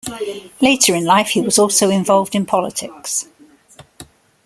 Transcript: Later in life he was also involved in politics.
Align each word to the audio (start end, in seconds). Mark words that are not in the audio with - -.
Later 0.61 0.95
in 0.95 1.05
life 1.05 1.29
he 1.29 1.41
was 1.41 1.59
also 1.59 1.91
involved 1.91 2.33
in 2.33 2.43
politics. 2.47 3.27